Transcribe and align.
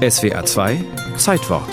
SWA 0.00 0.46
2 0.46 0.82
Zeitwort 1.18 1.68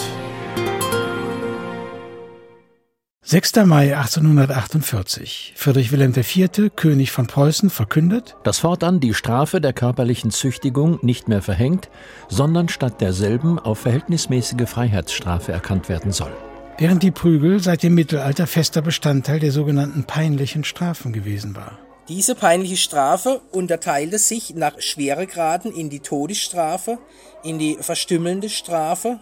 6. 3.21 3.55
Mai 3.65 3.95
1848. 3.95 5.53
Friedrich 5.55 5.93
Wilhelm 5.93 6.13
IV., 6.13 6.75
König 6.75 7.11
von 7.11 7.27
Preußen, 7.27 7.69
verkündet, 7.69 8.35
dass 8.43 8.59
fortan 8.59 8.99
die 8.99 9.13
Strafe 9.13 9.61
der 9.61 9.71
körperlichen 9.71 10.31
Züchtigung 10.31 10.99
nicht 11.03 11.29
mehr 11.29 11.41
verhängt, 11.41 11.89
sondern 12.27 12.67
statt 12.67 12.99
derselben 12.99 13.59
auf 13.59 13.79
verhältnismäßige 13.79 14.67
Freiheitsstrafe 14.67 15.53
erkannt 15.53 15.87
werden 15.87 16.11
soll. 16.11 16.35
Während 16.77 17.03
die 17.03 17.11
Prügel 17.11 17.61
seit 17.61 17.81
dem 17.81 17.95
Mittelalter 17.95 18.45
fester 18.45 18.81
Bestandteil 18.81 19.39
der 19.39 19.53
sogenannten 19.53 20.03
peinlichen 20.03 20.65
Strafen 20.65 21.13
gewesen 21.13 21.55
war. 21.55 21.79
Diese 22.09 22.35
peinliche 22.35 22.77
Strafe 22.77 23.41
unterteilte 23.51 24.17
sich 24.17 24.55
nach 24.55 24.79
Schweregraden 24.79 25.73
in 25.73 25.89
die 25.89 25.99
Todesstrafe, 25.99 26.99
in 27.43 27.59
die 27.59 27.77
verstümmelnde 27.81 28.49
Strafe 28.49 29.19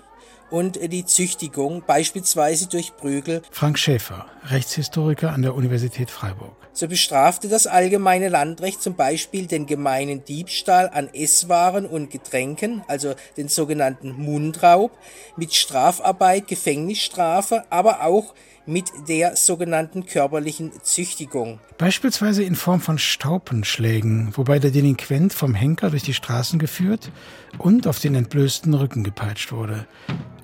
und 0.50 0.80
die 0.92 1.06
Züchtigung, 1.06 1.84
beispielsweise 1.86 2.68
durch 2.68 2.96
Prügel. 2.98 3.42
Frank 3.52 3.80
Schäfer, 3.80 4.26
Rechtshistoriker 4.46 5.32
an 5.32 5.42
der 5.42 5.56
Universität 5.56 6.12
Freiburg. 6.12 6.56
So 6.74 6.90
bestrafte 6.90 7.48
das 7.48 7.68
allgemeine 7.68 8.28
Landrecht 8.28 8.82
zum 8.82 8.96
Beispiel 8.96 9.48
den 9.48 9.66
gemeinen 9.66 10.26
Diebstahl 10.26 10.90
an 10.94 11.08
Esswaren 11.14 11.86
und 11.86 12.10
Getränken, 12.10 12.84
also 12.90 13.16
den 13.38 13.48
sogenannten 13.48 14.12
Mundraub, 14.12 14.92
mit 15.38 15.54
Strafarbeit, 15.54 16.50
Gefängnisstrafe, 16.50 17.64
aber 17.70 18.04
auch 18.04 18.34
mit 18.66 18.92
der 19.08 19.36
sogenannten 19.36 20.06
körperlichen 20.06 20.72
Züchtigung. 20.82 21.60
Beispielsweise 21.78 22.44
in 22.44 22.56
Form 22.56 22.82
von 22.82 22.98
Staupenschlägen, 22.98 24.36
wobei 24.36 24.60
der 24.60 24.72
Delinquent 24.72 25.34
vom 25.34 25.54
Henker 25.54 25.92
durch 25.92 26.04
die 26.04 26.14
Straßen 26.14 26.60
geführt 26.60 27.12
und 27.58 27.88
auf 27.88 28.00
den 28.00 28.16
entblößten 28.16 28.74
Rücken 28.74 29.04
gepeitscht 29.04 29.52
wurde. 29.52 29.88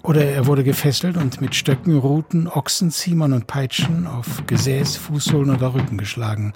Oder 0.03 0.25
er 0.25 0.47
wurde 0.47 0.63
gefesselt 0.63 1.15
und 1.17 1.41
mit 1.41 1.53
Stöcken, 1.55 1.97
Ruten, 1.97 2.47
Ochsenziehern 2.47 3.33
und 3.33 3.47
Peitschen 3.47 4.07
auf 4.07 4.43
Gesäß, 4.47 4.97
Fußsohlen 4.97 5.51
oder 5.51 5.73
Rücken 5.73 5.97
geschlagen. 5.97 6.53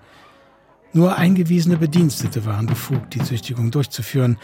Nur 0.94 1.18
eingewiesene 1.18 1.78
Bedienstete 1.78 2.46
waren 2.46 2.66
befugt, 2.66 3.14
die 3.14 3.22
Züchtigung 3.22 3.70
durchzuführen, 3.70 4.38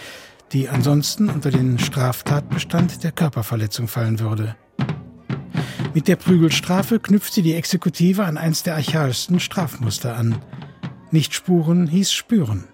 die 0.52 0.70
ansonsten 0.70 1.30
unter 1.30 1.50
den 1.50 1.80
Straftatbestand 1.80 3.04
der 3.04 3.12
Körperverletzung 3.12 3.88
fallen 3.88 4.20
würde. 4.20 4.56
Mit 5.94 6.08
der 6.08 6.16
Prügelstrafe 6.16 7.00
knüpfte 7.00 7.42
die 7.42 7.54
Exekutive 7.54 8.24
an 8.26 8.38
eins 8.38 8.64
der 8.64 8.76
archaischsten 8.76 9.40
Strafmuster 9.40 10.16
an. 10.16 10.40
Nicht 11.10 11.34
spuren 11.34 11.88
hieß 11.88 12.12
spüren. 12.12 12.71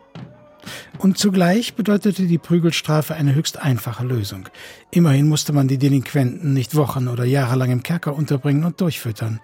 Und 1.00 1.18
zugleich 1.18 1.76
bedeutete 1.76 2.26
die 2.26 2.38
Prügelstrafe 2.38 3.14
eine 3.14 3.36
höchst 3.36 3.58
einfache 3.58 4.04
Lösung. 4.04 4.50
Immerhin 4.92 5.28
musste 5.28 5.54
man 5.54 5.68
die 5.68 5.78
Delinquenten 5.78 6.54
nicht 6.54 6.76
Wochen 6.76 7.08
oder 7.08 7.24
jahrelang 7.24 7.72
im 7.72 7.84
Kerker 7.84 8.16
unterbringen 8.16 8.64
und 8.64 8.82
durchfüttern. 8.82 9.40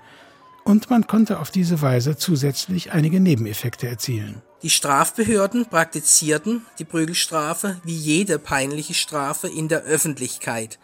Und 0.63 0.89
man 0.89 1.07
konnte 1.07 1.39
auf 1.39 1.51
diese 1.51 1.81
Weise 1.81 2.15
zusätzlich 2.15 2.91
einige 2.91 3.19
Nebeneffekte 3.19 3.87
erzielen. 3.87 4.41
Die 4.63 4.69
Strafbehörden 4.69 5.65
praktizierten 5.65 6.65
die 6.79 6.85
Prügelstrafe 6.85 7.81
wie 7.83 7.95
jede 7.95 8.39
peinliche 8.39 8.93
Strafe 8.93 9.49
in 9.49 9.67
der 9.67 9.83
Öffentlichkeit. 9.83 10.79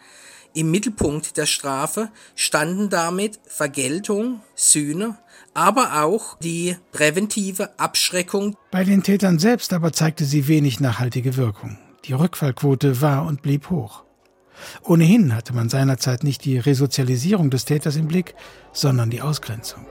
Im 0.52 0.70
Mittelpunkt 0.70 1.36
der 1.36 1.46
Strafe 1.46 2.10
standen 2.34 2.90
damit 2.90 3.38
Vergeltung, 3.46 4.40
Sühne, 4.54 5.16
aber 5.54 6.02
auch 6.02 6.38
die 6.38 6.76
präventive 6.90 7.78
Abschreckung. 7.78 8.56
Bei 8.70 8.84
den 8.84 9.02
Tätern 9.02 9.38
selbst 9.38 9.72
aber 9.72 9.92
zeigte 9.92 10.24
sie 10.24 10.48
wenig 10.48 10.80
nachhaltige 10.80 11.36
Wirkung. 11.36 11.78
Die 12.04 12.14
Rückfallquote 12.14 13.00
war 13.00 13.26
und 13.26 13.42
blieb 13.42 13.70
hoch. 13.70 14.04
Ohnehin 14.82 15.34
hatte 15.34 15.54
man 15.54 15.68
seinerzeit 15.68 16.24
nicht 16.24 16.44
die 16.44 16.58
Resozialisierung 16.58 17.50
des 17.50 17.64
Täters 17.64 17.96
im 17.96 18.08
Blick, 18.08 18.34
sondern 18.72 19.10
die 19.10 19.22
Ausgrenzung. 19.22 19.86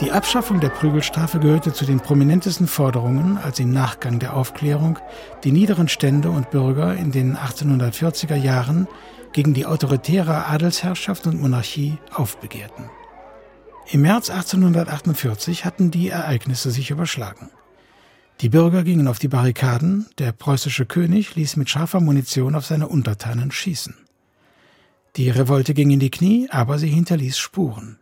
Die 0.00 0.12
Abschaffung 0.12 0.60
der 0.60 0.68
Prügelstrafe 0.68 1.38
gehörte 1.38 1.72
zu 1.72 1.86
den 1.86 2.00
prominentesten 2.00 2.66
Forderungen, 2.66 3.38
als 3.38 3.60
im 3.60 3.70
Nachgang 3.70 4.18
der 4.18 4.36
Aufklärung 4.36 4.98
die 5.42 5.52
niederen 5.52 5.88
Stände 5.88 6.28
und 6.30 6.50
Bürger 6.50 6.94
in 6.94 7.12
den 7.12 7.34
1840er 7.34 8.34
Jahren 8.34 8.88
gegen 9.32 9.54
die 9.54 9.64
autoritäre 9.64 10.46
Adelsherrschaft 10.46 11.26
und 11.26 11.40
Monarchie 11.40 11.96
aufbegehrten. 12.12 12.90
Im 13.90 14.02
März 14.02 14.28
1848 14.28 15.64
hatten 15.64 15.90
die 15.90 16.10
Ereignisse 16.10 16.70
sich 16.70 16.90
überschlagen. 16.90 17.48
Die 18.42 18.50
Bürger 18.50 18.84
gingen 18.84 19.08
auf 19.08 19.18
die 19.18 19.28
Barrikaden, 19.28 20.10
der 20.18 20.32
preußische 20.32 20.84
König 20.84 21.36
ließ 21.36 21.56
mit 21.56 21.70
scharfer 21.70 22.00
Munition 22.00 22.54
auf 22.54 22.66
seine 22.66 22.88
Untertanen 22.88 23.50
schießen. 23.50 23.94
Die 25.16 25.30
Revolte 25.30 25.72
ging 25.72 25.90
in 25.90 26.00
die 26.00 26.10
Knie, 26.10 26.48
aber 26.50 26.78
sie 26.78 26.90
hinterließ 26.90 27.38
Spuren. 27.38 27.98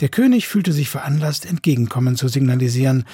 Der 0.00 0.08
König 0.08 0.48
fühlte 0.48 0.72
sich 0.72 0.88
veranlasst, 0.88 1.46
Entgegenkommen 1.46 2.16
zu 2.16 2.28
signalisieren. 2.28 3.04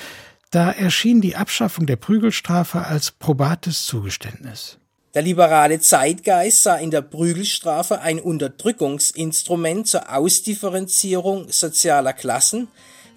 Da 0.51 0.71
erschien 0.71 1.21
die 1.21 1.37
Abschaffung 1.37 1.87
der 1.87 1.97
Prügelstrafe 1.97 2.85
als 2.87 3.11
probates 3.13 3.87
Zugeständnis. 3.87 4.79
Der 5.15 5.23
liberale 5.23 5.81
Zeitgeist 5.81 6.63
sah 6.63 6.77
in 6.77 6.93
der 6.93 7.03
Prügelstrafe 7.03 8.01
ein 8.01 8.21
Unterdrückungsinstrument 8.21 9.89
zur 9.89 10.15
Ausdifferenzierung 10.15 11.51
sozialer 11.51 12.13
Klassen, 12.13 12.69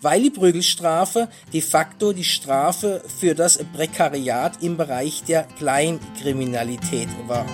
weil 0.01 0.23
die 0.23 0.31
Prügelstrafe 0.31 1.29
de 1.53 1.61
facto 1.61 2.11
die 2.11 2.23
Strafe 2.23 3.03
für 3.19 3.35
das 3.35 3.59
Prekariat 3.73 4.61
im 4.61 4.75
Bereich 4.75 5.23
der 5.23 5.43
Kleinkriminalität 5.43 7.09
war. 7.27 7.45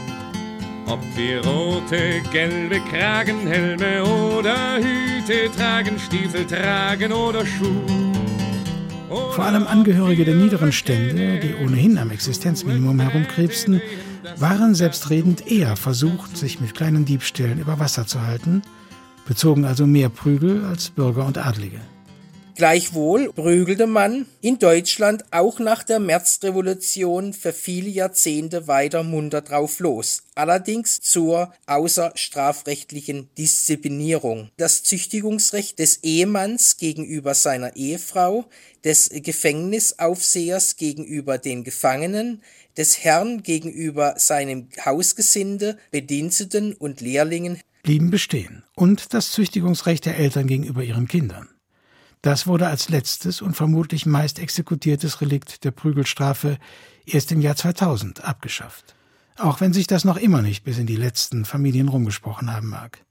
Ob 0.89 0.99
wir 1.15 1.45
rote, 1.45 2.19
gelbe 2.31 2.79
Kragenhelme 2.79 4.03
oder 4.03 4.77
Hüte 4.77 5.51
tragen, 5.55 5.99
Stiefel 5.99 6.45
tragen 6.45 7.13
oder 7.13 7.45
Schuh. 7.45 7.85
Vor 9.07 9.45
allem 9.45 9.67
Angehörige 9.67 10.25
der 10.25 10.33
niederen 10.33 10.71
Stände, 10.71 11.39
die 11.39 11.53
ohnehin 11.63 11.99
am 11.99 12.09
Existenzminimum 12.09 12.99
herumkrebsten, 12.99 13.83
waren 14.37 14.73
selbstredend 14.73 15.45
eher 15.45 15.75
versucht, 15.75 16.35
sich 16.35 16.59
mit 16.59 16.73
kleinen 16.73 17.05
Diebstählen 17.05 17.59
über 17.59 17.77
Wasser 17.77 18.07
zu 18.07 18.25
halten, 18.25 18.63
bezogen 19.27 19.65
also 19.65 19.85
mehr 19.85 20.09
Prügel 20.09 20.65
als 20.65 20.89
Bürger 20.89 21.23
und 21.27 21.37
Adlige. 21.37 21.81
Gleichwohl 22.59 23.31
prügelte 23.31 23.87
man 23.87 24.25
in 24.41 24.59
Deutschland 24.59 25.23
auch 25.31 25.59
nach 25.59 25.81
der 25.81 26.01
Märzrevolution 26.01 27.31
für 27.31 27.53
viele 27.53 27.87
Jahrzehnte 27.87 28.67
weiter 28.67 29.03
munter 29.03 29.39
drauf 29.41 29.79
los, 29.79 30.23
allerdings 30.35 30.99
zur 30.99 31.53
außerstrafrechtlichen 31.67 33.29
Disziplinierung. 33.37 34.49
Das 34.57 34.83
Züchtigungsrecht 34.83 35.79
des 35.79 36.03
Ehemanns 36.03 36.75
gegenüber 36.75 37.33
seiner 37.33 37.77
Ehefrau, 37.77 38.43
des 38.83 39.09
Gefängnisaufsehers 39.09 40.75
gegenüber 40.75 41.37
den 41.37 41.63
Gefangenen, 41.63 42.43
des 42.75 43.01
Herrn 43.05 43.41
gegenüber 43.41 44.15
seinem 44.17 44.67
Hausgesinde, 44.83 45.77
Bediensteten 45.91 46.73
und 46.73 46.99
Lehrlingen 46.99 47.61
blieben 47.83 48.11
bestehen 48.11 48.63
und 48.75 49.13
das 49.13 49.31
Züchtigungsrecht 49.31 50.05
der 50.05 50.17
Eltern 50.17 50.47
gegenüber 50.47 50.83
ihren 50.83 51.07
Kindern. 51.07 51.47
Das 52.21 52.47
wurde 52.47 52.67
als 52.67 52.89
letztes 52.89 53.41
und 53.41 53.55
vermutlich 53.55 54.05
meist 54.05 54.39
exekutiertes 54.39 55.21
Relikt 55.21 55.63
der 55.63 55.71
Prügelstrafe 55.71 56.57
erst 57.05 57.31
im 57.31 57.39
Jahr 57.39 57.55
2000 57.55 58.25
abgeschafft. 58.25 58.95
Auch 59.37 59.61
wenn 59.61 59.71
sich 59.71 59.87
das 59.87 60.03
noch 60.03 60.17
immer 60.17 60.41
nicht 60.41 60.65
bis 60.65 60.77
in 60.77 60.85
die 60.85 60.97
letzten 60.97 61.45
Familien 61.45 61.87
rumgesprochen 61.87 62.53
haben 62.53 62.67
mag. 62.67 63.05